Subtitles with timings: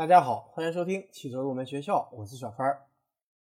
[0.00, 2.74] 大家好，欢迎收听汽车入门学校，我是小川。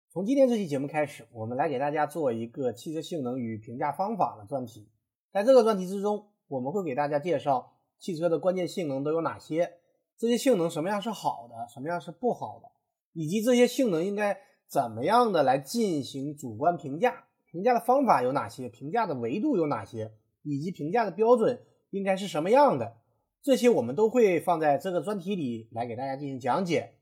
[0.09, 4.89] 从今天这期节目开始，我们来给大家做一个汽车性能与评价方法的专题。
[5.31, 9.73] 在这个专题之中，我们会给大家介绍汽车的关键性能都有哪些，
[10.17, 12.71] 这些性能什么样是好的，什么样是不好的，
[13.13, 14.35] 以及这些性能应该
[14.65, 20.11] 怎么样的来进行主观评价，评价的方法有哪些，评价的维度有哪些，
[20.41, 21.61] 以及评价的标准
[21.91, 22.95] 应该是什么样的。
[23.41, 26.95] 这些我们都会放在这个专题里来给大家进行讲解，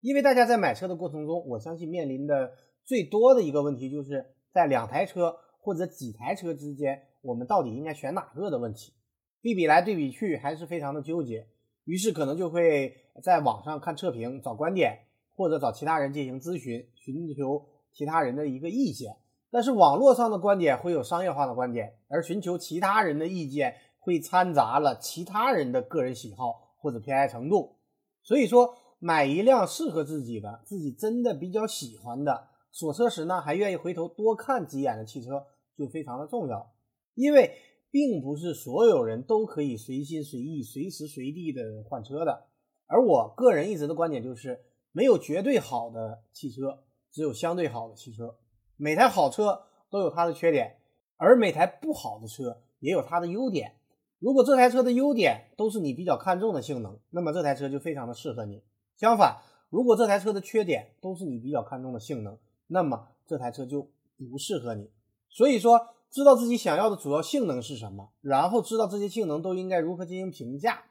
[0.00, 2.52] 因为大家在买车的过程中，我相信面临的
[2.84, 8.92] 最多的一个问题就是在两台车或者几台车之间，我们到底应该选哪个的问题，
[9.40, 11.46] 对比来对比去还是非常的纠结，
[11.84, 12.92] 于是可能就会
[13.22, 14.98] 在网上看测评找观点，
[15.36, 19.16] 或者找其他人进行咨询，寻求其他人的一个意见。
[19.50, 23.74] 但是网络上的观点会有商业化的观点，而寻求其他人的意见。
[24.08, 27.76] 会掺杂了其他人的个人喜好或者偏爱程度，
[28.22, 35.44] 所以说买一辆适合自己的、自己真的比较喜欢的，锁车时呢还愿意回头多看几眼的汽车
[35.76, 36.72] 就非常的重要。
[37.12, 37.52] 因为
[37.90, 42.46] 并不是所有人都可以随心随意、随时随地的换车的。
[42.86, 44.58] 而我个人一直的观点就是，
[44.92, 48.38] 没有绝对好的汽车，只有相对好的汽车。
[48.78, 50.78] 每台好车都有它的缺点，
[51.18, 53.74] 而每台不好的车也有它的优点。
[54.20, 58.62] 如果这台车的优点都是你比较看重的性能，那么这台车就非常的适合你。
[58.96, 59.38] 相反，
[59.70, 64.90] 如果这台车的缺点都是你比较看重的性能，那么这台车就不适合你。
[65.28, 70.82] 所以说，知道自己想要的主要性能是什么，然后知道这些性能都应该如何进行评价，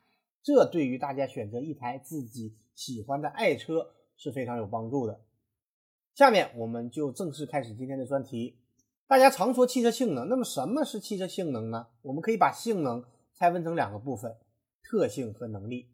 [0.42, 5.20] 这对于大家选择一台自己喜欢的爱车是非常有帮助的。
[6.16, 8.56] 下面我们就正式开始今天的专题。
[9.06, 11.88] 大家常说汽车性能，那么什么是汽车性能呢？
[12.04, 13.04] 我们可以把性能。
[13.38, 14.36] 拆分成两个部分，
[14.84, 15.90] 特性和能力。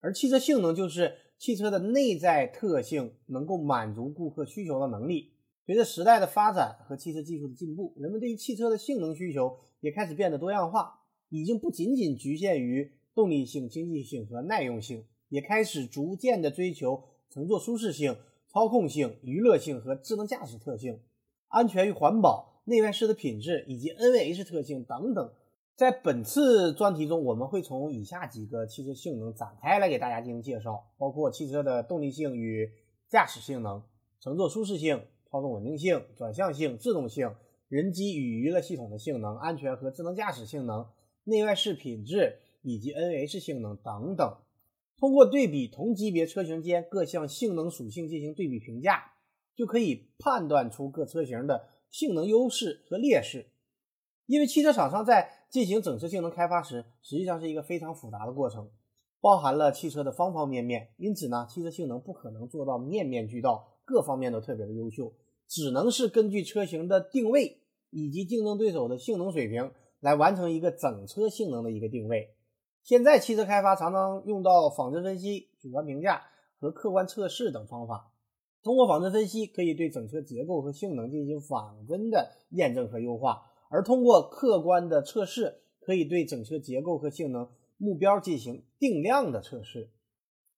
[0.00, 5.32] 而汽车性能就是汽车的内在特性能够满足顾客需求的能力。
[5.64, 18.16] 随着时代的发展和汽车技术的进步，人们对于汽车的性能需求也开始变得多样化，已经不仅仅局限于动力性、经济性和耐用性，也开始逐渐的追求乘坐舒适性、
[18.46, 21.00] 操控性、娱乐性和智能驾驶特性、
[21.48, 25.32] 安全与环保、内外饰的品质以及 NVH 特性等等。
[25.76, 32.72] 在本次专题中，我们会从以下几个汽车性能展开来给大家进行介绍，包括汽车的动力性与
[33.10, 33.82] 驾驶性能、
[34.18, 37.30] 乘坐舒适性、操纵稳定性、转向性、制动性、
[37.68, 40.86] 人机与娱乐系统的性能、安全和智能驾驶性能、
[41.24, 44.34] 内外饰品质以及 N H 性能等等。
[44.96, 49.12] 通过对比同级别车型间各项性能属性进行对比评价，
[49.54, 53.50] 就可以判断出各车型的性能优势和劣势。
[54.24, 58.68] 因为汽车厂商在进行整车性能开发时，实际上是一个非常复杂的过程，
[59.20, 60.90] 包含了汽车的方方面面。
[60.96, 65.12] 因此呢，汽车性能不可能做到面面俱到，各方面都特别的优秀，
[65.46, 69.70] 只能是根据车型的定位以及竞争对手的性能水平
[70.00, 72.34] 来完成一个整车性能的一个定位。
[72.82, 76.22] 现在汽车开发常常用到仿真分析、主观评价
[76.60, 78.12] 和客观测试等方法。
[78.62, 83.42] 通过仿真分析，可以对整车结构和性能进行仿真的验证和优化。
[83.70, 89.90] 而通过客观的测试，可以对整车结构和性能目标进行定量的测试，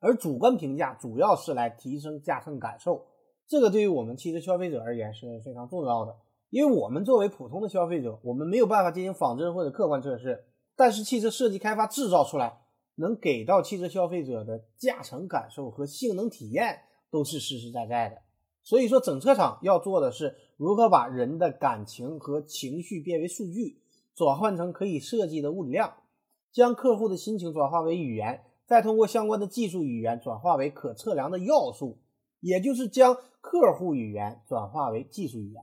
[0.01, 3.07] 而主观评价主要是来提升驾乘感受。
[3.47, 6.15] 这个对于我们汽车消费者而言是非常重要的，
[6.51, 10.45] 因为我们作为普通的消费者，我们没有办法进行仿真或者客观测试，
[10.77, 12.61] 但是汽车设计开发制造出来
[12.97, 16.81] 能给到汽车消费者的驾乘感受和性能体验
[17.11, 18.17] 都是实实在在的。
[18.69, 23.79] 所以说，整车厂要做的是如何把人的感情和情绪变为数据，
[24.15, 25.95] 转换成可以设计的物理量，
[26.53, 31.97] 将客户的心情转化为语言，再通过相关的技术语言转化为可测量的要素，
[32.41, 35.63] 也就是将客户语言转化为技术语言。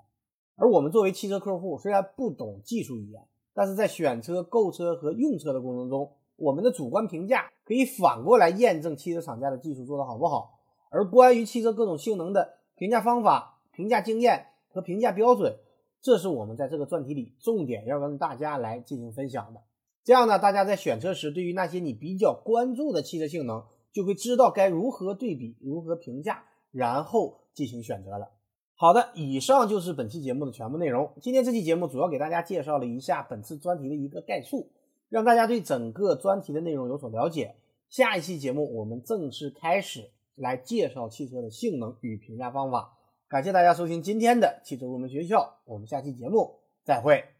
[0.56, 3.22] 而我们作为汽车客户，虽然不懂技术语言，
[3.54, 10.58] 但是在选车、购车和用车的过程中，我们的主观评价可以反过来验证汽车厂家的技术做得好不好。
[10.90, 15.58] 而关于汽车各种性能的，评价方法、评价经验和评价标准，
[16.02, 19.62] 这是我们在这个专题里重点要跟大家来进行分享的。
[20.04, 28.30] 这样呢，大家在选车时，对于那些你比较关注的汽车性能，就会知道该如何对比、如何评价，然后进行选择了。
[28.76, 31.14] 好的，以上就是本期节目的全部内容。
[31.22, 34.70] 今天这期节目主要给大家介绍了一下本次专题的一个概述，
[35.08, 37.56] 让大家对整个专题的内容有所了解。
[37.88, 40.12] 下一期节目我们正式开始。
[40.36, 42.98] 来介绍汽车的性能与评价方法。
[43.28, 47.35] 感谢大家收听今天的汽车入门学校，我们下期节目再会。